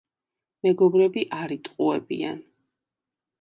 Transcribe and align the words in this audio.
მეგობრები 0.67 1.25
არ 1.41 1.53
იტყუებიან. 1.57 2.41